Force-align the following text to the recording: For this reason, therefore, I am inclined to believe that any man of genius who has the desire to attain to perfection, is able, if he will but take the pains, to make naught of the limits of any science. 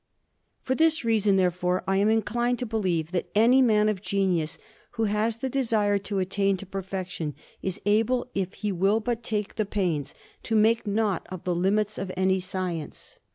For 0.63 0.73
this 0.73 1.05
reason, 1.05 1.35
therefore, 1.35 1.83
I 1.87 1.97
am 1.97 2.09
inclined 2.09 2.57
to 2.57 2.65
believe 2.65 3.11
that 3.11 3.29
any 3.35 3.61
man 3.61 3.87
of 3.87 4.01
genius 4.01 4.57
who 4.93 5.03
has 5.03 5.37
the 5.37 5.47
desire 5.47 5.99
to 5.99 6.17
attain 6.17 6.57
to 6.57 6.65
perfection, 6.65 7.35
is 7.61 7.79
able, 7.85 8.31
if 8.33 8.55
he 8.55 8.71
will 8.71 8.99
but 8.99 9.21
take 9.21 9.57
the 9.57 9.63
pains, 9.67 10.15
to 10.41 10.55
make 10.55 10.87
naught 10.87 11.27
of 11.29 11.43
the 11.43 11.53
limits 11.53 11.99
of 11.99 12.11
any 12.17 12.39
science. 12.39 13.17